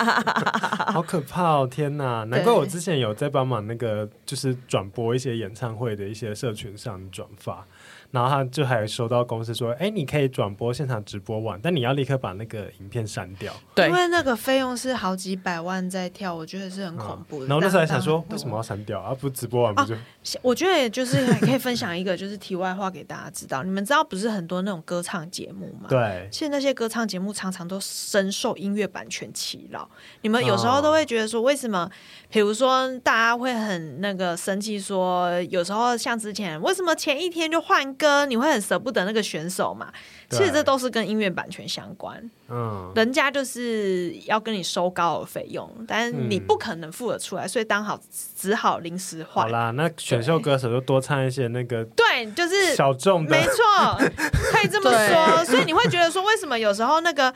[0.93, 1.69] 好可怕哦！
[1.69, 7.67] 天哪，难怪我之前有在帮忙那个，就是转播一些演唱会的一些社群上转发。
[8.15, 13.53] 然后他就还收到公司说，哎，你可以转播现场直播完，但你要立刻把那个影片删掉。
[13.75, 17.47] 对，因为那个费用是好几百万在跳，我觉得是很恐怖的。
[17.47, 19.13] 嗯、然后那时候还想说，为什么要删掉啊？
[19.13, 19.99] 不直播完不就、啊？
[20.43, 23.65] 我觉得就是还可以分享一个，就是题外话给大家知道。
[23.65, 25.89] 你们知道不是很多那种歌唱节目吗？
[25.89, 29.91] 对，其实那些歌唱节目常常都深受音乐版权侵扰。
[30.21, 31.91] 你们有时候都会觉得说，为什么？
[32.31, 38.04] 比如说大家会很那个生气，说有时候像之前，为什么前一天就换歌？
[38.05, 39.91] 歌你会很舍不得那个选手嘛？
[40.29, 42.23] 其实这都是跟音乐版权相关。
[42.49, 47.99] 嗯，人家就是要跟你收高额费用，但是你不可能付得出来，所以当好
[48.37, 49.47] 只好临时换。
[49.47, 53.97] 好啦，那选秀歌手就多唱一些那个，对，就是小众的，没错，
[54.53, 55.45] 可以这么说。
[55.45, 57.33] 所以你会觉得说，为什么有时候那个？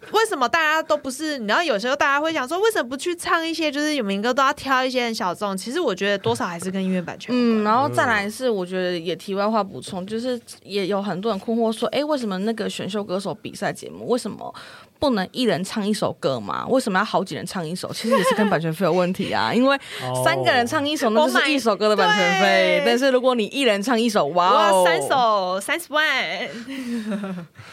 [0.12, 1.38] 为什么大家都不是？
[1.38, 5.56] 你知道，有时候大家会想说，为什么不去唱一些就是有名歌，都要挑一些很小众？
[5.56, 7.34] 其实我觉得多少还是跟音乐版权。
[7.36, 14.54] 嗯，然后再来是，我觉得也题外话补充，就是也有很多人困惑说，哎，为什么那个选秀歌手比赛节目，为什么
[15.00, 16.66] 不能一人唱一首歌嘛？
[16.68, 17.92] 为什么要好几人唱一首？
[17.92, 19.52] 其实也是跟版权费有问题啊。
[19.54, 19.76] 因为
[20.24, 22.82] 三个人唱一首，那就是一首歌的版权费。
[22.86, 26.04] 但是如果你一人唱一首，哇哦，三首三十万，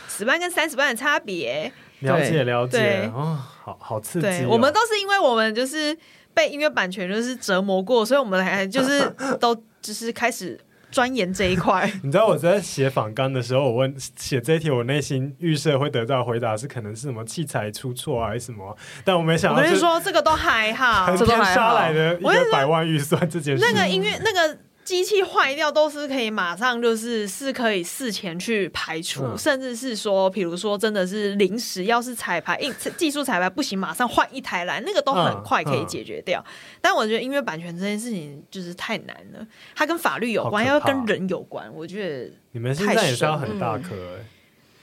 [0.09, 1.71] 十万跟三十万的差别。
[1.99, 4.47] 了解了解哦，好好刺激哦。
[4.49, 5.97] 我们都是因为我们就是
[6.33, 10.59] 被音乐版权就是折磨过，所以我们还就是 都就是开始。
[10.91, 18.73] 钻研这一块， 你知道我在写访纲的时候，我问写这一题，我内心预设会得到的回答是可能是什么器材出错啊，还是什么？
[19.03, 24.57] 但我没想到，我跟你说这个都还好，横天杀来的一个百万预算这件事，那个音乐那个。
[24.85, 36.39] 机器坏掉都是可以马上就是是可以事前去排除，嗯、甚至是说，比如说真的是临时，要是彩排，技 技术彩排不行，马上换一台来，那个都很快可以解决掉。
[36.39, 41.67] 嗯嗯、但我觉得音乐版权这件事情就是太难了，它跟法律有关，要跟人有关。
[41.73, 43.95] 我觉得你们现在也是要很大颗、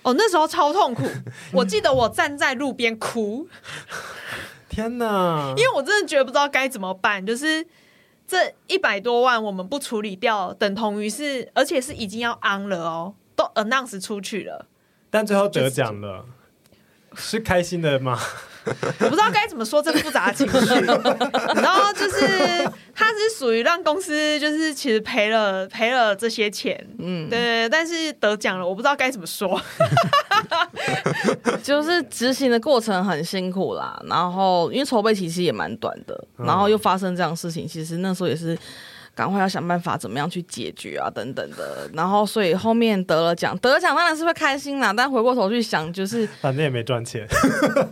[0.03, 1.05] 哦，那时候超痛苦，
[1.55, 3.47] 我记得我站在路边哭，
[4.69, 5.55] 天哪！
[5.57, 7.65] 因为我真的觉得不知道该怎么办，就是。
[8.27, 14.67] 这一百多万我们不处理掉，等同于是，而且是已经要 on 了哦，都 announce 出去了，
[15.11, 16.25] 但最后得奖了，
[17.15, 18.19] 是开心的吗？
[18.65, 20.67] 我不知道该怎么说这个复杂的情绪，
[21.61, 22.19] 然后就是
[22.95, 29.61] 他是属于让公司就是其实赔了赔了这些钱，嗯，对，但是得奖了，我不知道该怎么说，
[31.63, 38.59] 就是执行的过程很辛苦啦，然后因为筹备期其实也蛮短的，然后又发生这样的事情，其实那时候也是。
[39.15, 47.27] 赶快要想办法怎么样去解决啊，等等的，然后所以后面得了奖，得了奖当然是会开心啦，但回过头去想，就是 反正也没赚钱，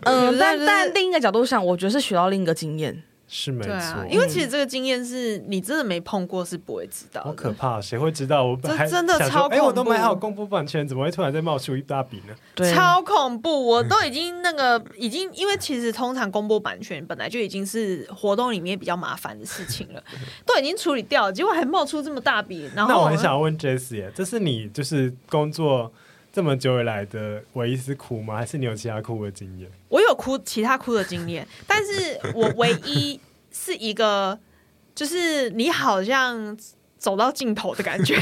[0.04, 3.02] 嗯，但但另一个角度想，我觉得是学到另一个经验。
[3.32, 7.22] 是没错，啊，因为其实这个经验是你真的没碰过，是不会知道。
[7.22, 8.42] 好可怕，谁会知道？
[8.44, 9.54] 我这真的超恐怖！
[9.54, 12.34] 哎，我都买好公布版权，怎么会突然再冒出一大笔呢？
[12.56, 13.64] 对，超恐怖！
[13.64, 20.02] 我都已经那个已经，因为其实通常公布版权本来就已经是活动里面比较麻烦的事情了，
[20.44, 22.68] 都已经处理掉了，结果还冒出这么大笔。
[22.74, 25.92] 然后，那我很想问 Jessie，这是你就是工作
[26.32, 28.36] 这么久以来的唯一是哭吗？
[28.36, 29.70] 还是你有其他哭的经验？
[29.88, 33.20] 我有哭，其他哭的经验，但是我唯一。
[33.52, 34.38] 是一个，
[34.94, 36.56] 就是你好像
[36.96, 38.16] 走到尽头的感觉。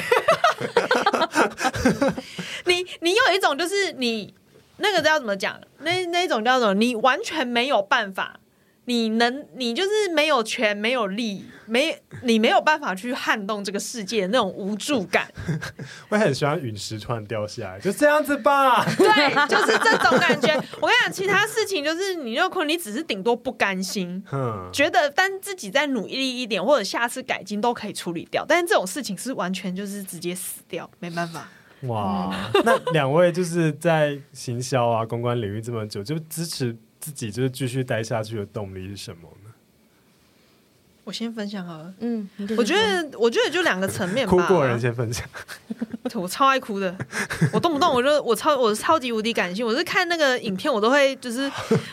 [2.65, 4.33] 你你有一种，就是你
[4.79, 5.61] 那个叫怎么讲？
[5.81, 8.41] 那那种叫做你完全没有办法。
[8.89, 15.29] 你能，你就是没有权，没有力，没你没有办法去撼动这个世界的那种无助感。
[16.09, 18.83] 我很喜欢陨石突然掉下来，就这样子吧。
[18.97, 20.55] 对，就是这种感觉。
[20.81, 28.43] 我跟你讲，其他事情就是你有可能你只是顶多不甘心， 嗯，觉得但自己再努力一点，或者下次改进都可以处理掉。
[28.49, 31.47] 但是这种事情是完全就是直接死掉，没办法。
[31.83, 36.75] 哇，嗯、那两位就是在行销啊、公关领域这么久，就支持。
[37.09, 39.51] 自己就是继续待下去的动力是什么呢？
[41.05, 41.95] 我先分享好了。
[42.01, 44.31] 嗯，我觉得，我觉得就两个层面吧。
[44.31, 45.27] 哭过人先分享。
[46.15, 46.95] 我超爱哭的，
[47.53, 51.51] 我动不动我就我超我超级无敌感性，我是看那个影片我都会就是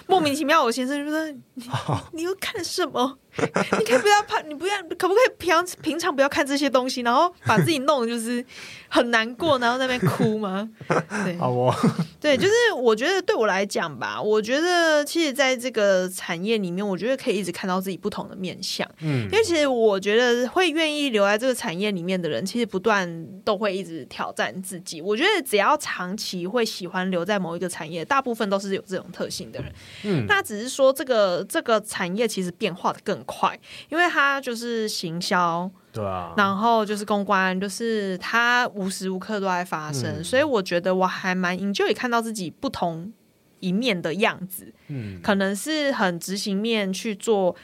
[0.07, 0.61] 莫名其妙。
[0.61, 1.31] 我先生就说
[2.11, 3.17] ：“你你又看什么？”
[3.79, 8.43] 你可以不要怕，你不要，可不可以平常平常不要看这些东西，然后把自己弄得就是
[8.87, 10.69] 很难过，然后在那边哭吗？
[11.25, 11.73] 对，好哦。
[12.19, 18.89] 对，就是我觉得对我来讲吧，我觉得其实在这个产业里面，我觉得可以一直看到自己不同的面相。
[19.01, 25.01] 嗯，因为其实我觉得会愿意留在这个产业里面的人，其实不断都会一直挑战自己。
[25.01, 29.71] 我觉得只要长期会喜欢留在某一个产业，大部分都是有这种特性的人。
[30.03, 33.59] 嗯，那只是说这个这个产业其实变化的更快，
[33.89, 43.11] 因为他就是行销，对啊，然后就是公关，就是他无时无刻都在发生，嗯、所以我觉得我还蛮 enjoy 看到自己不同
[43.59, 47.55] 一面的样子，嗯，可能是很执行面去做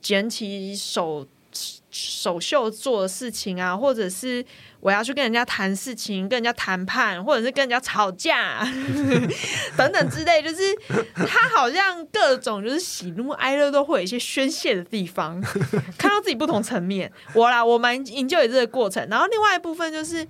[0.00, 1.26] 捡起手。
[1.90, 4.44] 首秀做的事情啊，或者是
[4.86, 8.64] 我要去跟人家谈事情、跟人家谈判，或者是跟人家吵架
[9.76, 10.62] 等等之类，就是
[11.26, 15.40] 他好像各种就是喜怒哀乐都会有一些宣泄的地方，
[15.98, 17.10] 看到自己不同层面。
[17.34, 19.04] 我啦，我蛮 enjoy 这个过程。
[19.10, 20.24] 然后另外一部分就是，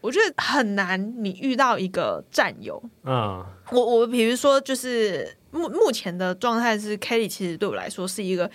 [0.00, 2.82] 我觉得很难，你遇到一个战友。
[3.04, 8.50] 嗯，我我比如说，就是目目前的状态是，Kelly 其实对我来说是一个。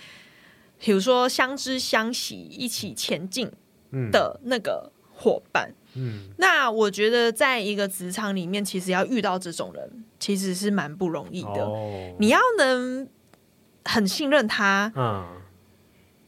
[0.78, 3.50] 比如说相知相惜、一起前进
[4.12, 11.64] 的那个伙伴，嗯，嗯，那我觉得在一个职场里面，其实要遇到这种人，其实是蛮不容易的。
[11.64, 13.08] 哦，你要能
[13.84, 14.92] 很信任他，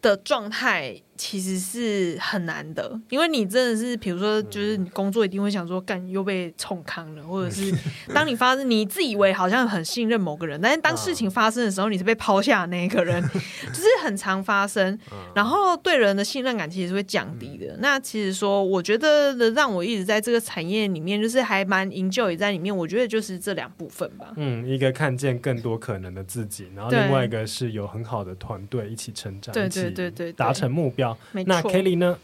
[0.09, 7.75] 的状态其实是很难的，因为你真的是，比如说，就是你工作一定会想说，干又被冲康了，或者是
[8.15, 14.97] 当你发生，你自以为好像很信任某个人，但是当事情发生的时候，你是被抛下的那一个人， 就是很常发生，
[15.35, 17.77] 然后对人的信任感其实是会降低的。
[17.81, 24.33] 那其实说，我觉得让我一直在这个产业里面，就是还蛮营救也在里面，我觉得就是这两部分吧。
[24.37, 31.17] 嗯，一个看见更多可能的自己，然后另外一个是有很好的团队一起成长，对对对对，达成目标。
[31.33, 32.17] 那 Kelly 呢？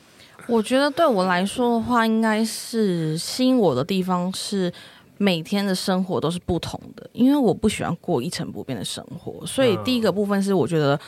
[0.46, 4.72] 我觉得对我来说的话，应该是吸引我的地方是
[5.18, 9.44] 每天的生活都是不同的，因为我不喜欢过一成不变的生活。
[9.46, 10.98] 所以第一个部分是我觉得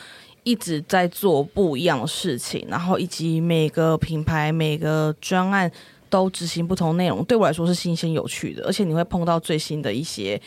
[0.43, 5.71] 一直在做不一样的事情，然后以及每个品牌、每个专案
[6.09, 10.41] 都执行不同内容，对我来说是新鲜有趣的，而且你会碰到最新的一些。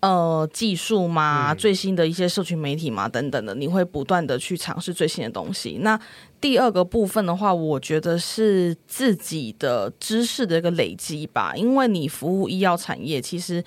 [0.00, 5.80] 呃，技术嘛，最新的一些社群媒体嘛，等等的，你会不断的去尝试最新的东西。
[5.82, 6.00] 那
[6.40, 11.54] 第二个部分的话，我觉得是自己的知识的一个累积吧。
[11.54, 13.62] 因为你服务医药产业，其实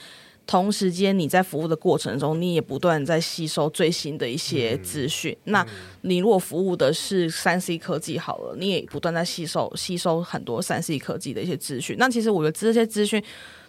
[0.48, 5.38] 同时间你在服务的过程中，你也不断在吸收最新的一些资讯。
[5.44, 5.68] 嗯、那
[6.02, 11.96] 你如果服务的是三 C 科技好了，你也不断在吸收吸收很多三 C 科技的一些资讯。
[12.00, 13.24] 那其实我觉得这些资讯。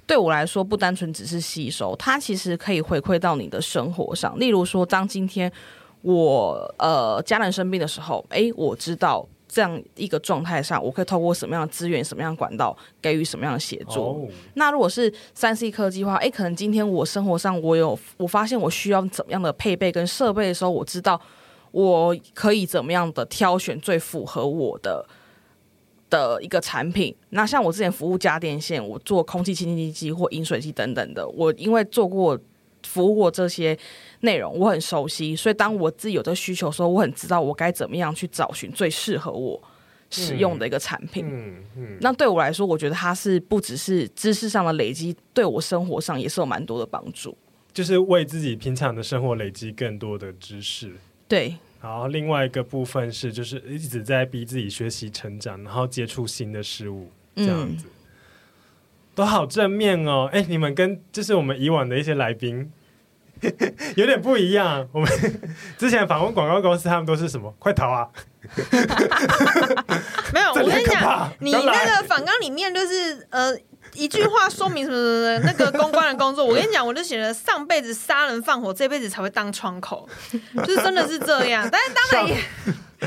[0.07, 4.39] 对我来说，不单纯只是吸收，它其实可以回馈到你的生活上。
[4.39, 5.51] 例如说，当今天
[6.03, 14.01] 我呃家人生病的时候，诶，我知道这样一个状态上，我可以透过什么样的资源、什么样的管道给予什么样的协助。
[14.01, 14.31] Oh.
[14.55, 21.19] 那如果是三 C 科技的话，诶，可能今天我生活上我有我发现我需要怎么样的配备跟设备的时候，我知道
[21.71, 25.07] 我可以怎么样的挑选最符合我的。
[26.15, 32.39] 的一个产品，那像我之前服务家电线，我做空气清净机或饮水机等等的，我因为做过
[32.85, 33.77] 服务过这些
[34.21, 39.61] 内容，我很熟悉，所以当我自己有这个需求的时候，我很知道我该怎么样去找寻最适合我
[40.09, 41.27] 使用的一个产品。
[41.29, 47.37] 嗯嗯，那对我来说，我觉得它是不只是知识上的累积，对我生活上也是有蛮多的帮助，
[47.73, 50.93] 就是为自己平常的生活累积更多的知识。
[51.27, 51.57] 对。
[51.85, 57.91] 然后另外一个部分是，就是一直在逼自己学习成长，然后接触新的事物，这样子、嗯、
[59.15, 60.27] 都好正面哦。
[60.33, 62.73] 哎，你们跟就是我们以往的一些来宾
[63.97, 64.89] 有点不一样。
[64.93, 65.11] 我们
[65.77, 67.55] 之前访问广告公司，他们都是什么？
[67.59, 68.09] 快逃啊！
[70.33, 73.55] 没有，我跟你讲，你那个访纲里面就是呃。
[73.95, 80.09] 一句话说明什么什么的，那个公关的工作，我跟你讲，我就写了上辈子杀人放火，这辈子才会当窗口，
[80.67, 81.69] 就是真的是这样。
[81.71, 82.37] 但是当然也，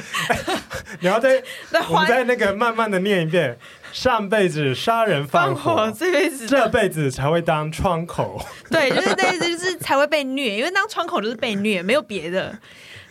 [1.01, 1.43] 你要再，
[1.89, 3.57] 我们再那个慢慢的念一遍，
[3.91, 8.41] 上辈子杀人放火，放火这辈子这辈子才会当窗口。
[8.71, 12.57] 对，就是这意思，就是才会被虐，因为当窗口就是被虐，没有别的。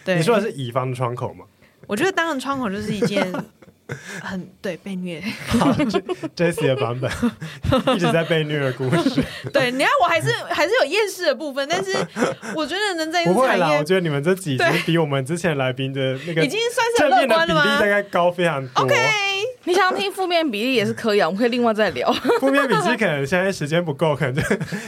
[0.04, 1.44] 对，你说的是乙方的窗口吗？
[1.86, 3.32] 我觉得当了窗口就是一件。
[4.22, 5.72] 很对被虐，好
[6.34, 7.10] ，Jessie 的版本
[7.96, 9.22] 一直在被虐的故事。
[9.52, 11.92] 对，你看我还是还是有厌世的部分，但是
[12.54, 13.70] 我觉得能在不会啦。
[13.78, 17.62] 我觉得你们这几集比我们之前来宾的那个已经算是乐观了吗？
[17.62, 18.84] 比例大概高非常多。
[18.84, 18.94] OK，
[19.66, 22.10] 你想要听负面比例也是可以啊，我们可以另外再聊。
[22.40, 24.42] 负面比例可能现在时间不够，可能就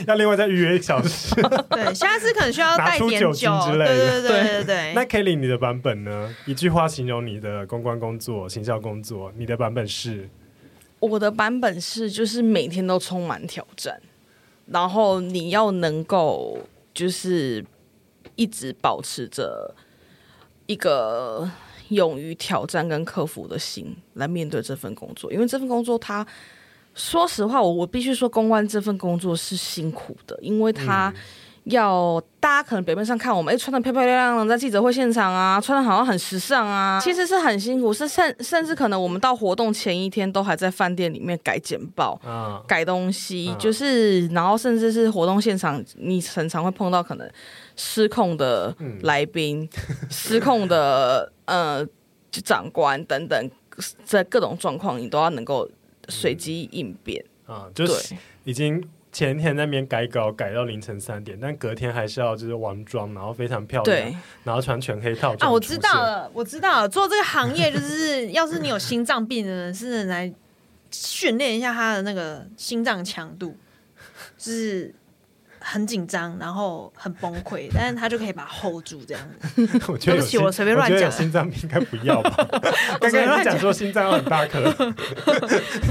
[0.07, 1.35] 要另外再预约一小时。
[1.69, 3.85] 对，下次可能需要带点酒精之类的。
[3.85, 4.93] 对对对对对。
[4.95, 6.33] 那 Kelly 你的版本呢？
[6.45, 8.79] 一句话形容你的公关工作、行销。
[8.79, 10.29] 工作，你的版本是？
[11.01, 14.01] 我的版本是，就是每天都充满挑战，
[14.67, 16.59] 然后你要能够
[16.93, 17.65] 就是
[18.35, 19.75] 一直保持着
[20.65, 21.49] 一个
[21.89, 26.25] 勇于挑战跟克服的心来面对这份工作，因为这份工作，它
[26.95, 31.13] 说实话，我我必须说，公关这份工作是辛苦的，因为他。
[31.69, 47.29] 要大家可能表面上看我们，哎，穿的漂漂亮亮的在记者会现场啊，穿的好像很时尚啊，其实是很辛苦，是甚甚至可能我们到活动前一天都还在饭店里面改简报、啊、改东西，啊、就是然后甚至是活动现场，你很常会碰到可能
[47.75, 51.85] 失控的来宾、嗯、 失控的呃
[52.31, 53.51] 长官等等，
[54.03, 55.69] 在各种状况你都要能够
[56.07, 58.83] 随机应变、嗯、啊，就是已经。
[59.11, 65.49] 前天那边改稿改到凌晨三点，但隔天还是要就是完妆，然后非常漂亮，然后穿全黑套装。
[65.49, 70.31] 啊，我知道了，我知道了，做这个行业就是，要是你有心脏病的人，是来
[70.91, 73.55] 训练一下他的那个心脏强度，
[74.37, 74.93] 就是
[75.71, 79.61] 很紧张，然后很崩溃，但是他就可以把它 hold 住这样子。
[79.87, 81.11] 我觉得对不起，我随便乱讲。
[81.11, 82.47] 心脏病应该不要吧？
[82.99, 84.63] 刚刚你讲说心脏很大颗，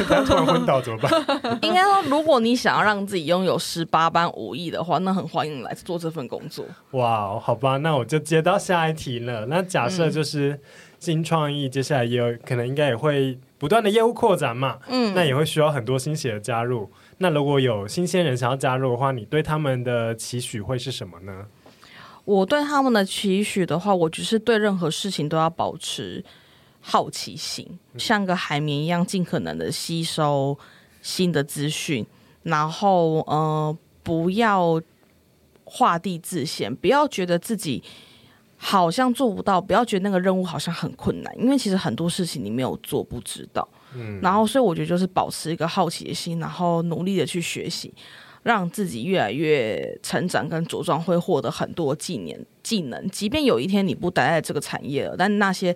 [0.09, 1.59] 他突然昏倒怎么办？
[1.63, 6.65] 应该说，如果你想要让自己拥有十八般武艺的话，那很欢迎来做这份工作。
[6.93, 9.47] 哇，好吧，那我就接到下一题了。
[9.47, 10.59] 那假设就是
[10.99, 16.91] 新创意，接下来也有可能应该也会不断的业务扩展嘛，嗯，那也会需要很多新血的加入。
[17.19, 21.47] 那如果有新鲜人想要加入的话，你对他们的期许会是什么呢？
[22.25, 26.25] 我对他们的期许的话，我只是对任何事情都要保持
[26.81, 30.57] 好奇心，像个海绵一样，尽可能的吸收
[31.03, 32.07] 新的资讯，
[32.43, 34.81] 然后呃，不要
[35.65, 37.83] 画地自限，不要觉得自己
[38.57, 43.67] 好像做不到，不要觉得那个任务好像很困难，因为其实很多事情你没有做不知道。
[43.95, 47.93] 嗯，然后所以我觉得就是保持一个好奇的心，然后努力的去学习，
[48.43, 53.09] 让自己越来越成长跟茁壮，会获得很多技能技能。
[53.09, 55.75] 即便有一天你不待在这个产业了，但那些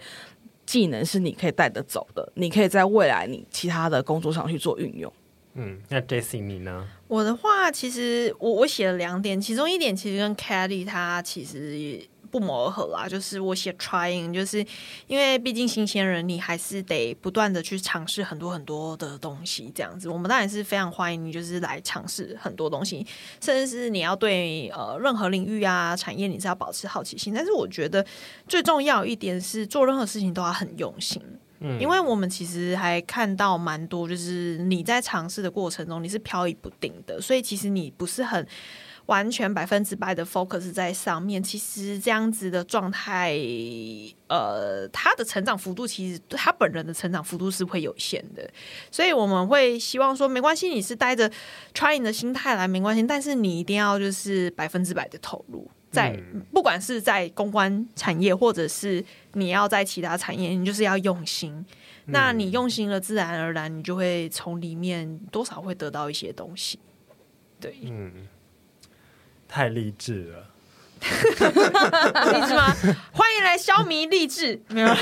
[0.67, 5.13] 技能是你可以带得走的，你可以在未来你其他的工作上去做运用。
[5.55, 6.89] 嗯，那 Jessie 你呢？
[7.09, 12.07] 我的话，其实我我写了两点，其中一点其实跟 Kelly 他其实也。
[12.33, 14.65] 不谋而合啦，就是我写 trying，就是
[15.07, 20.09] 因为毕竟新鲜人，你还是得不断的去尝试很多很多的东西，这样子。
[20.09, 23.07] 我们当然是非常欢迎你，就是来尝试很多东西，
[23.43, 27.35] 甚至是你要对呃任何领域啊产业，你是要保持好奇心。
[27.35, 28.05] 但是我觉得
[28.49, 31.21] 最重要一点是做任何事情都要很用心，
[31.61, 38.47] 嗯，因为我们其实还看到蛮多，就是你在尝试的过程中你是飘移不定的，所以其实你不是很。
[39.07, 43.37] 完全百分之百的 focus 在上面，其实这样子的状态，
[44.29, 48.49] 呃，他的成长幅度其实他本人的成长幅度是会有限的，
[48.91, 51.31] 所以我们会希望说，没关系，你是带着
[51.75, 56.19] trying 的心态来，没关系，但是你一定要就是百分之百的投入在，
[56.53, 61.65] 不管是在公关产业，或者是你要在其他产业，你就是要用心。
[62.07, 66.79] 那你用心了，自然而然你就会从里面多少会得到一些东西。
[67.61, 68.29] 对，嗯。
[69.55, 70.47] 太励志了，
[72.33, 72.75] 励志吗？
[73.13, 74.89] 欢迎来消弭励志，没有。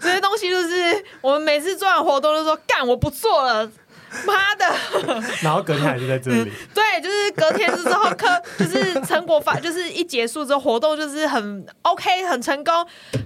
[0.00, 3.70] 这些东西就是我们每次做完活动都说干，我不做了。
[4.26, 4.64] 妈的！
[5.42, 6.52] 然后隔天还是在这里。
[6.74, 8.26] 对，就是隔天之后，课
[8.58, 12.72] 就是成果发，就是一结束之后，活动就是很 OK，很成功。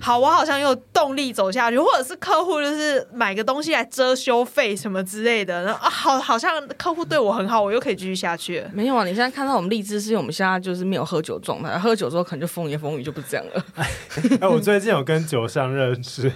[0.01, 5.62] 好，我好像有动力走下去，或者是客户就是买个东西来遮羞费什么之类的。
[5.62, 8.64] 然后啊，好，好像客户对我很好，我又可以继续下去。
[8.72, 13.64] 没有啊，你现在看到我们励志，是因为我们现在就是没有喝酒状态，喝酒之后可能就风言风语就不这样了。
[13.76, 16.31] 哎，我最近有跟酒商认识，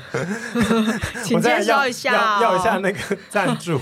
[1.25, 3.81] 请介绍一下，要，要一下那个赞助。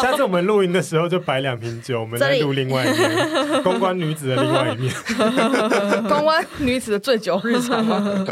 [0.02, 4.94] 下次我们录音的时候就摆两瓶酒，我们再录另外一面 公关女子的另外一面，
[6.08, 8.26] 公关女子的醉酒日常吗？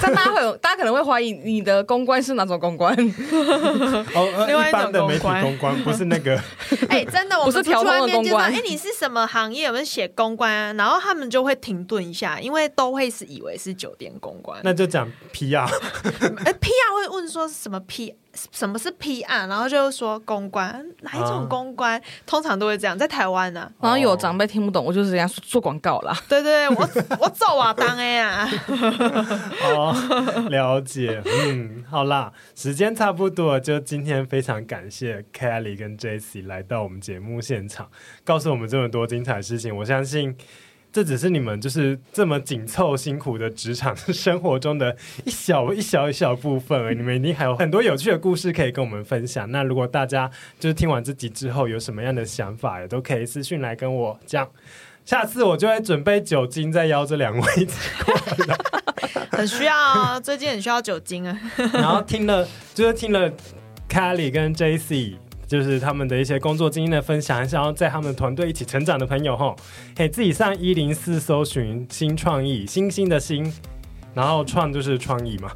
[0.00, 2.92] 但大家会有，大家可能会怀疑你的公关是哪种公关？
[4.14, 6.36] 哦，另外一种的媒体公关不是那个。
[6.88, 8.50] 哎、欸，真的，我是调公关。
[8.50, 9.66] 哎、欸，你是什么行业？
[9.66, 10.76] 有没有写公关？
[10.76, 14.60] 然后他们就会停顿一下，因为都会是以为是酒店公关。
[14.64, 15.66] 那就讲 PR。
[15.66, 18.14] 哎、欸、，PR 会问说是什么 P？
[18.52, 19.46] 什么是 PR？
[19.48, 21.98] 然后就说公关，哪一种公关？
[21.98, 23.72] 啊、通常都会这样，在台湾呢、啊。
[23.82, 26.16] 然后有长辈听不懂，我就是这样做广告啦。
[26.28, 26.88] 对对对，我
[27.20, 28.48] 我做啊当哎呀。
[29.64, 29.94] 哦，
[30.50, 31.22] 了解。
[31.24, 37.88] 嗯，好啦，时间差不多，就今天非常感谢 Kelly 跟 Jessie 来到我们节目现场，
[38.24, 39.76] 告诉我们这么多精彩的事情。
[39.76, 40.36] 我相信。
[40.92, 49.50] 这只是你们就是这么紧凑辛苦的职场生活中的一小一小一小部分而已，你们一定还有很多有趣的故事可以跟我们分享。
[49.50, 50.30] 那如果大家
[50.60, 54.46] 就是听完这集之后有什么样的想法，也都可以私讯来跟我讲。
[55.04, 57.74] 下次我就会准备酒精再邀这两位一起
[58.04, 58.14] 过
[58.46, 58.56] 来。
[59.32, 61.40] 很需要啊，最近很需要酒精啊。
[61.72, 63.32] 然后听了就是听了
[63.88, 65.16] Kelly 跟 Jessie。
[65.52, 69.54] 就是他们的一些工作经验的分享，想要在他们团队一起成长的朋友吼，
[69.94, 73.52] 可以自己上一零四搜寻新创意，星星的星，
[74.14, 75.50] 然后创就是创意嘛。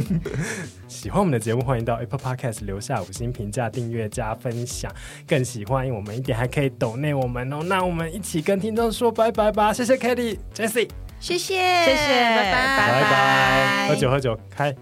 [0.86, 4.92] 喜欢我们的节目，欢迎到 Apple Podcast 留下五星评价、订阅加分享。
[5.26, 7.62] 更喜欢我们一点，还可以抖内我们哦。
[7.64, 11.56] 那我们一起跟听众说拜拜吧，谢谢 Kelly、Jessie，谢谢，
[11.86, 14.76] 谢谢，拜拜，拜拜，拜拜，喝酒喝酒，开。